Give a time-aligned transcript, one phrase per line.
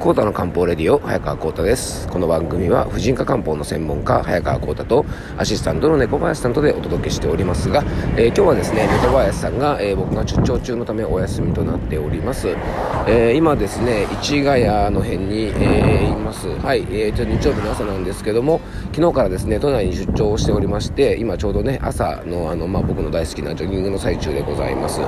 [0.00, 2.08] コータの漢方レディオ早川コータです。
[2.08, 5.04] この番組は婦人科漢方の専門家早川コータと
[5.36, 7.84] アシスタントの猫林さんとでお届けしておりますが、
[8.16, 16.48] えー、今日はですね猫林さんが、えー、僕が出張中のためお休みとなっております、えー、今ですね市ヶ谷の辺に、えいます。
[16.48, 18.60] はい、えー、日曜日の朝なんですけども
[18.94, 25.00] 昨日からですね都内に出張をしておりまして今ちょうどね朝のあの、まあ、僕の大好きなジョギングの最中でございます。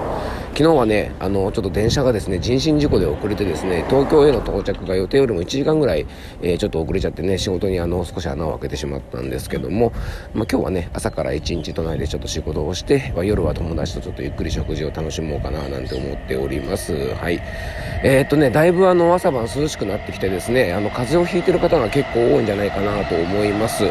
[0.53, 6.07] 昨日はねあのちょっと電車がですね人身事故で遅れてですね東京への到着が予定よりも1時間ぐらい、
[6.43, 9.93] えー、ちょっと遅れちゃってね仕事にあの少し穴を開けてしまったんですけども、
[10.35, 16.93] まあ、今日はね朝から1日都内でちょっと仕事をして、まあ、夜は友達とちょっとゆっくり食事を楽しもうかななんて思っております。
[17.15, 17.41] はい。
[18.05, 23.85] えー、っとねだいぶあの朝晩涼しくなってきてですねあの風邪をひいてる方が結構多いんじゃないかなと思います。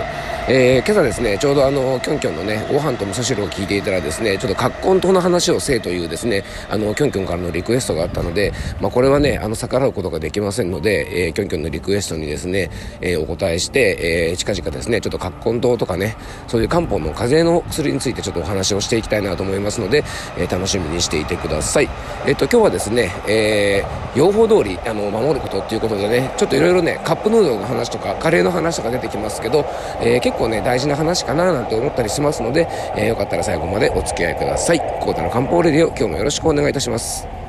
[0.49, 8.51] えー、今朝ですねちょうどあのキョンキョンのねご飯と味噌汁を聞いていたらですねちょっと葛根湯の話をせえというですねあのキョンキョンからのリクエストがあったので、
[8.81, 12.71] まあ、これはねあの逆らうことができませんので、えー、キョンキョンのリクエストにですね、
[13.01, 20.03] えー、お答えして、えー、近々ですねちょっと葛根湯とかねそういう漢方の風邪の薬についてちょっとお話をしていきたいなと思いますので、
[20.37, 21.89] えー、楽しみにしていてください。
[22.25, 29.65] えっ、と今日はですね、えー、用法通りあの守ることっていうことでねちょっといろいろねカップヌードルの話とかカレーの話とか出てきますけど、
[30.01, 34.79] えー、結構ね大事な話かななんて思ったりしますので、えー、よかったら最後までお付き合いください。
[35.01, 37.40] コータの漢方レディオ今日もよろしくお願いいたします。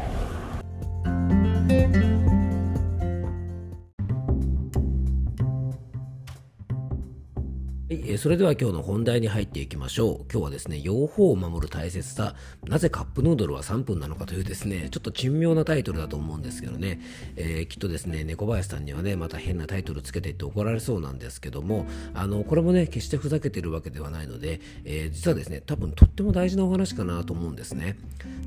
[8.06, 10.16] えそれでは今日の本題に入っていきましょう。
[10.32, 17.00] 今日はですね、養蜂を守る大切さ、なぜカップヌードルは3分なのかというですね、ちょっと珍妙なタイトルだと思うんですけどね、
[17.36, 27.98] えー、きっとですね、猫林さんにはね、また変なタイトルつけていって怒られそうなんですけども、あの、これもね、決してふざけてるわけではないので、えー、実はですね、多分とっても大事なお話かなと思うんですね。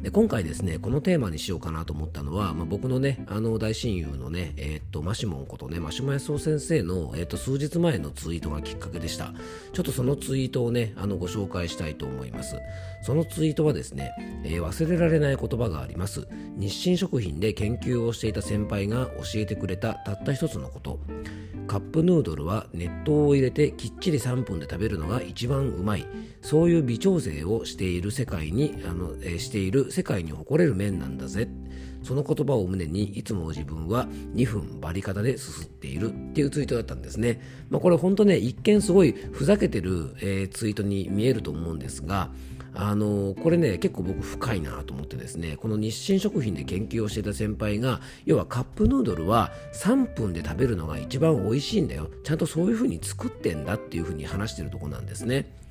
[0.01, 9.34] で、今回ですね、このテーマにしようかなと思ったのは、まあ、僕のね、あの大親友のね、えー、っと、マシモンことね、マシモヤスオ先生の、えー、っと、数日前のツイートがきっかけでした。
[9.73, 12.57] ちょっとそのツイートをね、あのご紹介したいと思います。
[13.01, 14.11] そのツイートはですね、
[14.43, 16.27] えー、忘れられない言葉があります。
[16.55, 20.99] 日清食品で研究をしていた先輩が教えてくれたたった一つのこと。
[21.67, 26.05] カップヌードルは熱湯を入れてきっちり3分で食べるのが一番うまい
[26.41, 31.47] そういう微調整をしている世界にあの、えー、している世界に誇れる麺なんだぜ
[32.05, 37.41] その言葉を胸にいつも自分は2分バリカタですすっているっていうツイートだったんですね。
[37.69, 42.29] まあ、これ本当ね、一見すごいふざけてる、えー、ツイートに見えると思うんですが、
[42.75, 52.09] あの、これね、結構僕深いなと思ってですね、この日清食品で研究をしていた先輩が、要はカップヌードルは3分で食べるのが一番美味しいんだよ。
[52.23, 55.64] ちゃんとそういう風に作ってんだっていう風に話してるとこなんですね。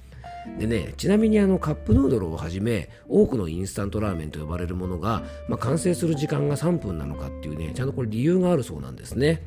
[0.59, 9.43] でね、ちなみにあのカップヌードルをはじめ多くのインスタントラーメンと呼ばれるものが、まあ、完成する時間が3分なのかっていうねちゃんとこれ理由があるそうなんですね。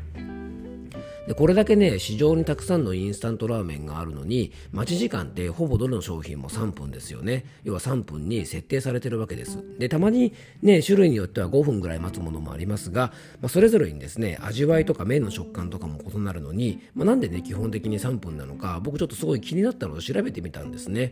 [1.28, 7.46] でこれだけね市場にたくさんのインスタントラーメンがあるのに待ち時間ってほぼどの商品も3分ですよね。
[7.64, 9.62] 要は3分に設定されてるわけです。
[9.78, 13.12] でたまにね種類によっては5分ぐらい待つものもありますが、
[13.42, 21.12] まあ、それぞれにですね味わいとか麺の食感とかも異なるのに、まあ、なんでね基本的に3分なのか僕ちょっとすごい気になったのを調べてみたんですね。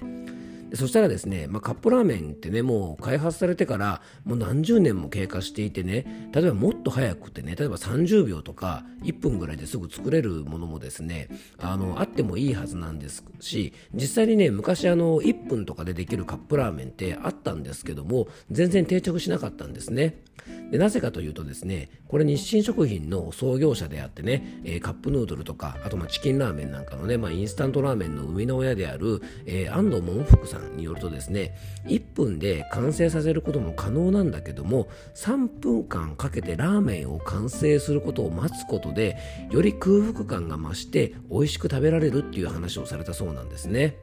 [0.73, 20.23] そしたらですね、まあ、カップラーメンってね、もう開発されてからもう何十年も経過していてね、例えばもっと早くてね、例えば30秒とか1分ぐらいですぐ作れるものもですね、あの、あってもいいはずなんですし、実際にね、昔あの、1分とかでできるカップラーメンってあったんですけども、全然定着しなかったんですね。
[20.71, 31.55] でなぜかというとですね、これ日清食品の創業者であってね、えー、カップヌードルとか、あとまあチキンラーメンなんかのね、まあ、インスタントラーメンの生みの親である、えー、安藤桃福さんによるとですね、
[31.85, 39.17] 1分で完成させることも可能なんだけども、3分間かけてラーメンを完成することを待つことで、
[39.51, 43.97] より空腹感が増して美味しく食べられるっていう話をされたそうなんですね。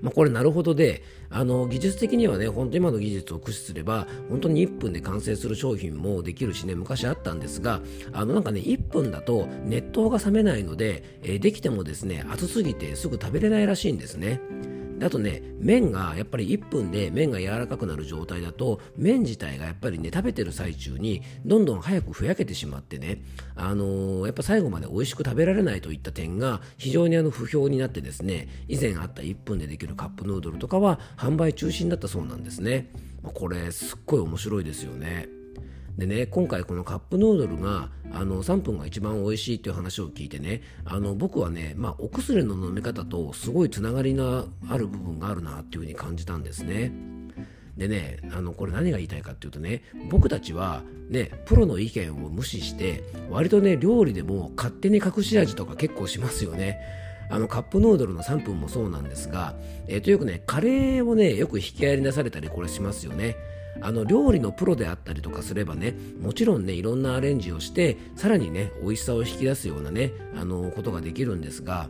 [0.00, 7.80] まあ、これなるほどで、あの技術的にはね、本当今の技術を駆使すれば、本当に1分で完成する商品もできるしね、昔あったんですが、
[8.12, 14.40] あのなんかね、1分だと熱湯が冷めないので、えー、できてもですね、熱すぎてすぐ食べれないらしいんですね。
[15.02, 23.22] あとね、麺がやっぱり1分で麺が柔らかくなる状態だと、麺自体がやっぱりね、食べてる最中にどんどん早くふやけてしまってね、
[23.54, 32.90] あのー、やっぱ最後まで美味しく食べられないといった点が非常にあの不評になってですね、以前あった1分でできるカップヌードルとかは販売中止になったそうなんですね。
[33.22, 35.35] これすっごい面白いですよね。
[35.96, 46.92] でね今回このカップヌードルがあの3分が一番美味しいっていう話を聞いてねあの僕はね、まあ、お薬の飲み方とすごいつながりのある部分があるなっていうふうに感じたんですね。
[47.76, 56.78] でねあのこれ何が言いたいかっていうとね僕たちはねプロの意見を無視して割とね料理でも勝手に隠し味とか結構しますよね
[57.28, 59.54] あのカップヌードルの3分もそうなんですが、
[59.88, 63.36] えー、というかねカレーをねよく引き合いに出されたりこれしますよね
[63.80, 71.88] あの料理のプロであったりとかすればねもちろんねいろんなアレンジをしてさらにね美味しさを引き出すようなねあのことができるんですが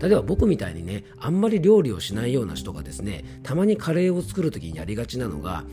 [0.00, 5.64] 例えば僕みたいにねあんまり料理をしないような人がですねたまにカレーを作る時にやりがちなのが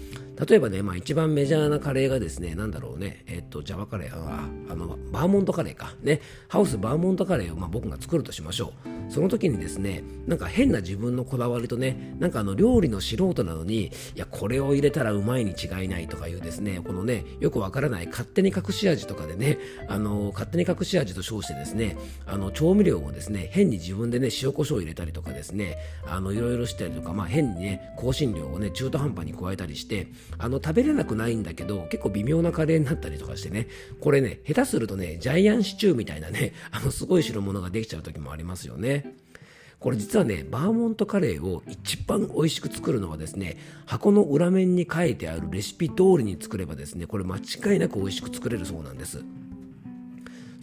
[0.48, 5.94] 例えばね、まあ、一番メジャーなカレーがですね、なんだろうね、えっと、ジャワカレー、ああの、バーモントカレーか。
[6.02, 8.96] ね、ハウスバーモントカレーを、まあ、僕が作るとしましょう。
[9.08, 19.58] その時にですね、なんか変な自分のこだわりとね、なんかあの、料理の素人なのに、いや、これを入れたらうまいに違いないとかいうですね、このね、よくわからない勝手に隠し味とかでね、
[19.88, 30.08] あの、勝手に隠し味と称してですね、あの、調味料をですね、変に自分でね、塩コショウ入れたりとかですね、あの、いろいろしたりとか、まあ、変にね、香辛料をね、中途半端に加えたりして、
[30.38, 33.68] あの、食べれなくないんだけど、結構微妙なカレーになったりとかしてね、
[34.00, 39.16] これね、下手するとね、ジャイアンシチューみたいなね、 あの、すごい代物ができちゃう時もありますよね。
[39.80, 49.24] これ実はね、バーモントカレーを一番美味しく作るのはですね、箱の裏面に書いてあるレシピ通りに作ればですね、これ間違いなく美味しく作れるそうなんです。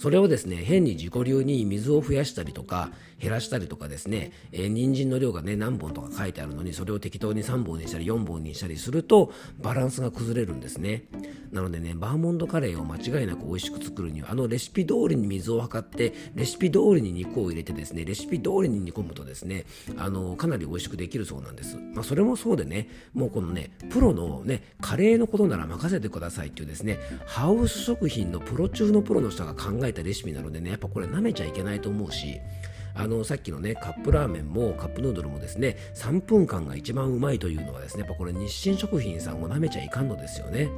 [0.03, 2.91] それをですね変に自己流に水を増やしたりとか
[3.21, 11.05] 減らしたりとかですね、えー、人参の量がね何本とか書いてあるのにそれを適当に3本にしたり4本にしたりするとバランスが崩れるんですね。
[11.53, 19.67] なのでねバーモントカレーを間違いなく美味しく作るにはあのレシピ通りに水を測ってレシピ通りに肉を入れてですねレシピ通りに煮込むとですね
[19.99, 21.77] あのかなり美味しくできるそうなんです。
[21.95, 32.41] まあそれもそうでねもうこのねプロのねカレーのことなら任せてくださいっていうですねハウス食品のプロ中のプロの人が考えたレシピなのでねやっぱこれ舐めちゃいけないと思うし
[32.95, 40.69] あのさっきのねカップラーメンもカップヌードルもですね3分間が一番うまいというのはですねやっぱこれ日清食品さんを舐めちゃいかんのですよね。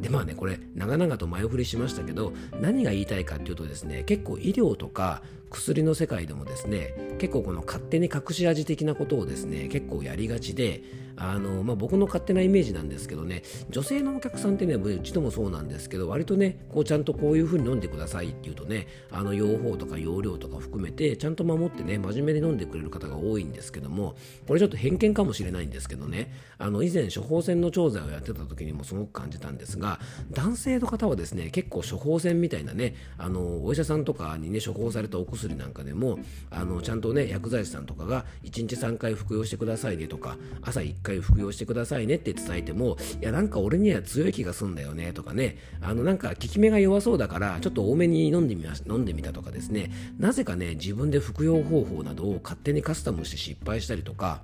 [0.00, 10.82] でまあねこれ長々と前振りしましたけど何が言いたいかっていうとですね結構医療とか薬の世界でもですね結構この勝手に隠し味的なことをですね結構やりがちで
[11.16, 24.16] あの、まあ、僕の勝手なイメージなんですけどね女性のお客さんってねうちでもそうなんですけど割とねこうちゃんとこういう風に飲んでくださいっていうとねあの用法とか容量とか含めてちゃんと守ってね真面目に飲んでくれる方が多いんですけども
[24.46, 30.00] これちょっと偏見かもしれないんですけどねあの以前処方箋の調剤をやってた時にもすごく感じたんですが
[30.30, 36.18] 男性の方はですね結構処方箋みたいなねあのお医者さんとかにね処方されたお薬なんかでも
[36.50, 54.42] あのちゃんとね薬剤師さんとかが1日3回服用してくださいねとか朝1回服用してくださいねって伝えてもいやなんか俺には強い気がすんだよねとかねあのなんか効き目が弱そうだからちょっと多めに飲んでみま飲んでみたとかですねなぜかね自分で服用方法などを勝手にカスタムして失敗したりとか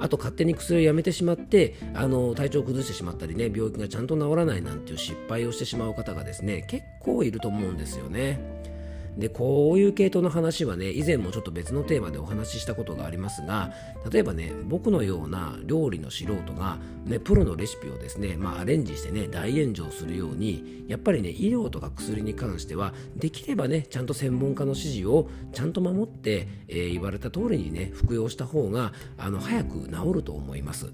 [0.00, 8.58] あと勝手に薬をやめてしまってあの体調を崩してしまったりね病気がちゃんと治らないなんていう失敗をしてしまう方がですね結構いると思うんですよね。
[9.18, 13.72] でこういう系統の話はね以前もちょっと別のテーマでお話ししたことがありますが
[14.10, 30.92] 例えばね僕のような料理の素人が、ね、プロのレシピをですね、まあ、アレンジしてね大炎上するようにやっぱりね医療とか薬に関してはできればねちゃんと専門家の指示をちゃんと守って、えー、言われた通りにね服用した方があの早く治ると思います。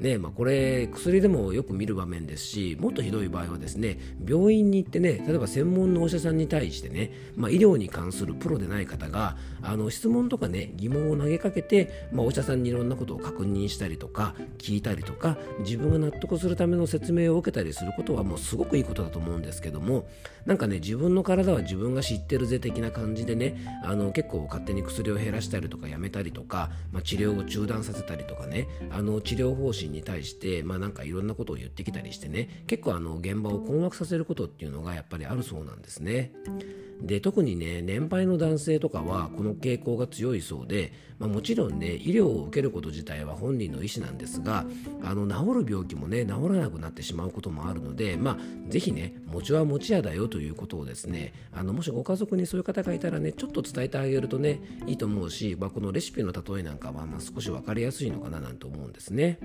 [0.00, 20.08] ねまあ、これ薬でもよく見る場面ですしもっとひどい場合はですね病院に行ってね例えば専門のお医者さんに対してね、まあ、医療に関するプロでない方があの質問とかね疑問を投げかけて、まあ、お医者さんにいろんなことを確認したりとか聞いたりとか自分が納得するための説明を受けたりすることはもうすごくいいことだと思うんですけども
[20.46, 36.32] なんかね自分の体は自分が知ってるぜ的な感じでねあの結構勝手に薬を減らしたりとかやめたりとか、まあ、治療を中断させたりとかねあの治療方針に対して、まあ、なんかいろんなことを言ってきたりしてね結構あの現場を困惑させることっていうのがやっぱりあるそうなんですね。
[37.02, 44.64] で特にね年配の男性とかはこの傾向が強いそうで、まあ、もちろんね医療を受けること自体は本人の意思なんですが
[45.02, 48.38] あの治る病気もね治らなくなってしまうこともあるので、まあ、
[48.70, 59.38] ぜひね餅は餅屋だよということをですねあのもしご家族にそういう方がいたらねちょっと伝えてあげるとねいいと思うし、まあ、このレシピの例えなんかはまあ少し分かりやすいのかななんて思うんですね。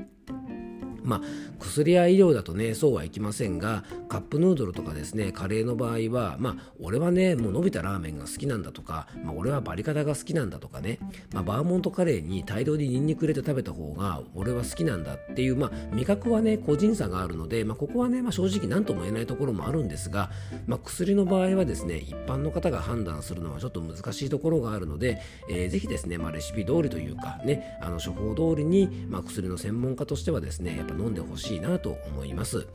[1.05, 1.21] まあ、
[1.59, 10.99] 薬や医療だとねそうはいきませんがカップヌードルとかですねカレーの場合はまあ俺はねもう伸びたラーメンが好きなんだとか、まあ、俺はバリカタが好きなんだとかね、
[11.33, 20.29] まあ、バーモントカレーに大量にニンニク入れて食べた方が俺は好きなんだっていう、まあ、味覚はね個人差があるので、まあ、ここはね、まあ、正直何とも言えないところもあるんですが、
[20.67, 32.67] まあ、薬の場合はですね一般の方が判断するのはちょっと難しいところがあるので、えー、ぜひですね、まあ、レシピ通りというかねあの処方通りに、まあ、薬の専門家としてはですねやっぱ飲んでほしいなと思います。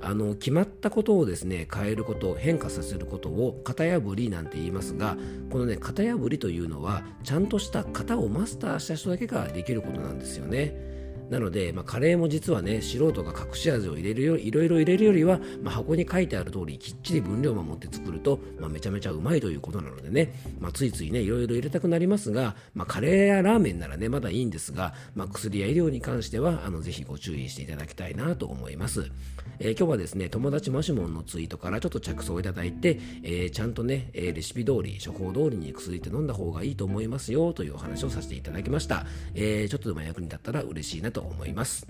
[0.00, 5.16] あの決まったことをですね変えること変化させることを型破りなんて言いますが
[5.50, 10.93] このね型破りというのはちゃんとした型をマスターした人だけができることなんですよね。
[11.30, 29.10] なので、まあ、カレーも実はね素人が隠し味を入れるよいろいろ入れるよりは、まあ、箱に書いてある通りきっちり分量を守って作ると、まあ、めちゃめちゃうまいということなのでね、ま、ついついねいろいろ入れたくなりますが、ま、カレーやラーメンならねまだいいんですが、ま、薬や医療に関してはあのぜひご注意していただきたいなと思います、
[29.58, 41.86] えー、今日はですね友達マシュモンのツイートからちょっと着想をいただいて、えー、ちゃんとね、え、レシピ通り処方通りに薬って飲んだ方がいいと思いますよというお話をさせていただきました、えー、ちょっとでも役に立ったら嬉しいなと思います。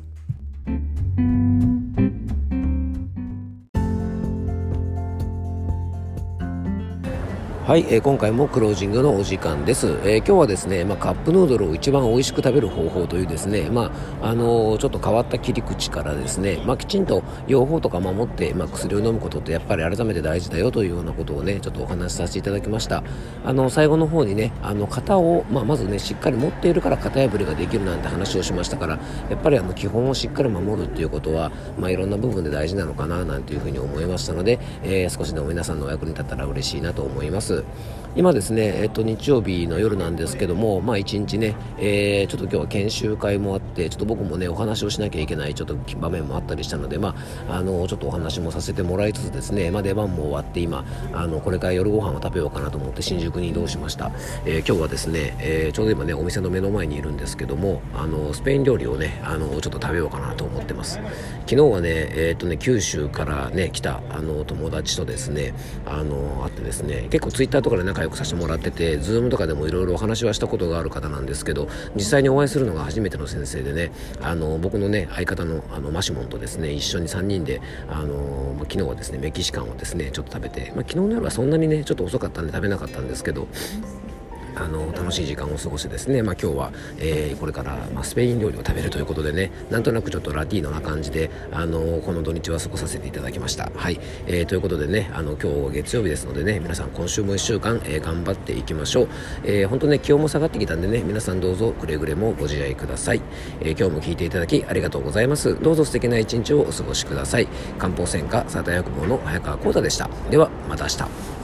[7.66, 13.90] はい、えー、今回もクロージングのお時間です、えー、今日はですね、まあ、カップヌードルを一番美味しく食べる方法というですね、ま
[14.20, 23.02] ああのー、ちょっと変わった切り口からですね、まあ、きちんと用法とか守って、まあ、薬を飲むことってやっぱり改めて大事だよというようなことをねちょっとお話しさせていただきました。
[23.46, 28.98] あの最後の方にねあの型を、まあ、まずねしっかり持っているから型破りができるなんて話をしましたから
[29.30, 37.53] やっぱりあの基本をしっかり守るっていうことは、まあ、いろんな部分で大事なのかななんていうふうに思いましたので、えー、少しでも皆さんのお役に立ったら嬉しいなと思います。
[37.54, 37.64] 是。
[38.16, 47.16] 今ですね、えっと、日曜日の夜なんですけども、まあ、一日ね、えー、ちょっと今日は研修会もあって、ちょっと僕もね、お話をしなきゃいけないちょっと場面もあったりしたので、ま
[47.48, 54.12] あ、あの、ちょっとお話もさせてもらいつつですね、まあ、出番も終わって今、あの、これから夜ご飯を食べようかなと思って新宿に移動しました。
[54.44, 61.00] えー、今日はですね、えー、ちょうど今ね、お店の目の前にいるんですけども、あの、スペイン料理をね、あの、ちょっと食べようかなと思ってます。
[61.48, 65.52] 昨日はね、えっとね、九州からね、来た、あの、友達とですね、
[65.84, 83.48] あの、会ってですね、結構ツイッターとかで仲良くさせてもらってて、Zoom とかでもいろいろお話はしたことがある方なんですけど実際にお会いするのが初めての先生でねあの僕のね相方のあのマシモンとですね一緒に3人であの昨日はですねメキシカンをですねちょっと食べて、まあ、昨日の夜はそんなにねちょっと遅かったんで食べなかったんですけど
[84.54, 93.70] あの楽しい時間を過ごしてですね、まあ、今日は、えー、これから、まあ、スペイン料理を食べるということでねなんとなくちょっとラティーノな感じで、あのこの土日は過ごさせていただきました。
[93.74, 99.08] はい、えー、ということでねあの今日月曜日ですのでね皆さん今週も1週間、えー、頑張っていきましょう、
[99.44, 103.22] えー、本当ね気温も下がってきたんでね皆さんどうぞくれぐれもご自愛ください、
[103.60, 105.58] え、今日も聞いていただきありがとうございます。
[105.60, 107.48] どうぞ素敵な一日をお過ごしください。
[107.78, 110.08] 漢方専科サータ薬房の早川浩太でした。
[110.30, 111.43] ではまた明日。